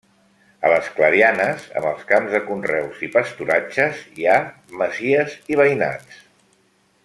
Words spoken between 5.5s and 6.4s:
i veïnats.